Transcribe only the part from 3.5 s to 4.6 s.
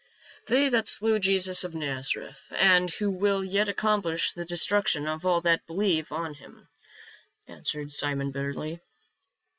accomplish the